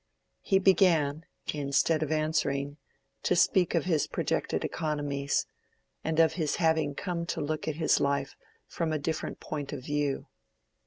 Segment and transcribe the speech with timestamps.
[0.41, 2.77] He began, instead of answering,
[3.21, 5.45] to speak of his projected economies,
[6.03, 8.35] and of his having come to look at his life
[8.65, 10.25] from a different point of view.